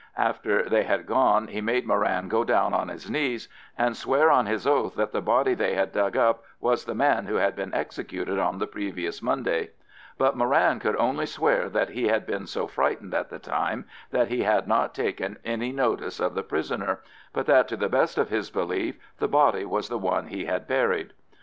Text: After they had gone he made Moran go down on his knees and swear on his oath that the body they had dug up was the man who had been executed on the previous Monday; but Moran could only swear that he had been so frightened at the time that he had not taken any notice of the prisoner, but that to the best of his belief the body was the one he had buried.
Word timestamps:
After 0.17 0.67
they 0.67 0.81
had 0.81 1.05
gone 1.05 1.47
he 1.49 1.61
made 1.61 1.85
Moran 1.85 2.27
go 2.27 2.43
down 2.43 2.73
on 2.73 2.87
his 2.87 3.07
knees 3.07 3.47
and 3.77 3.95
swear 3.95 4.31
on 4.31 4.47
his 4.47 4.65
oath 4.65 4.95
that 4.95 5.11
the 5.11 5.21
body 5.21 5.53
they 5.53 5.75
had 5.75 5.91
dug 5.91 6.17
up 6.17 6.41
was 6.59 6.85
the 6.85 6.95
man 6.95 7.27
who 7.27 7.35
had 7.35 7.55
been 7.55 7.71
executed 7.71 8.39
on 8.39 8.57
the 8.57 8.65
previous 8.65 9.21
Monday; 9.21 9.69
but 10.17 10.35
Moran 10.35 10.79
could 10.79 10.95
only 10.95 11.27
swear 11.27 11.69
that 11.69 11.89
he 11.91 12.07
had 12.07 12.25
been 12.25 12.47
so 12.47 12.65
frightened 12.65 13.13
at 13.13 13.29
the 13.29 13.37
time 13.37 13.85
that 14.09 14.29
he 14.29 14.41
had 14.41 14.67
not 14.67 14.95
taken 14.95 15.37
any 15.45 15.71
notice 15.71 16.19
of 16.19 16.33
the 16.33 16.41
prisoner, 16.41 17.01
but 17.31 17.45
that 17.45 17.67
to 17.67 17.77
the 17.77 17.87
best 17.87 18.17
of 18.17 18.29
his 18.29 18.49
belief 18.49 18.95
the 19.19 19.27
body 19.27 19.65
was 19.65 19.87
the 19.87 19.99
one 19.99 20.29
he 20.29 20.45
had 20.45 20.65
buried. 20.67 21.13